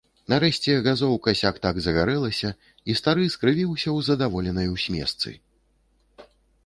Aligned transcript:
Нарэшце 0.31 0.71
газоўка 0.87 1.33
сяк-так 1.41 1.75
загарэлася, 1.87 2.49
і 2.93 2.95
стары 3.03 3.29
скрывіўся 3.37 3.85
ў 3.85 4.09
здаволенай 4.09 4.67
усмешцы. 4.77 5.29